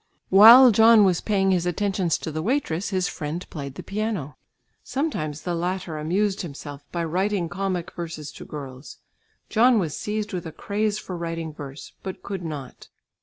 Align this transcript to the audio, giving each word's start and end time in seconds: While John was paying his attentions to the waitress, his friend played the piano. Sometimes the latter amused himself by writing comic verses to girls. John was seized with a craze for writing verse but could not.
While 0.29 0.71
John 0.71 1.03
was 1.05 1.21
paying 1.21 1.51
his 1.51 1.67
attentions 1.67 2.17
to 2.17 2.31
the 2.31 2.41
waitress, 2.41 2.89
his 2.89 3.07
friend 3.07 3.47
played 3.51 3.75
the 3.75 3.83
piano. 3.83 4.35
Sometimes 4.83 5.43
the 5.43 5.53
latter 5.53 5.99
amused 5.99 6.41
himself 6.41 6.83
by 6.91 7.03
writing 7.03 7.47
comic 7.49 7.91
verses 7.91 8.31
to 8.31 8.43
girls. 8.43 8.97
John 9.47 9.77
was 9.77 9.95
seized 9.95 10.33
with 10.33 10.47
a 10.47 10.51
craze 10.51 10.97
for 10.97 11.15
writing 11.15 11.53
verse 11.53 11.93
but 12.01 12.23
could 12.23 12.41
not. 12.43 12.89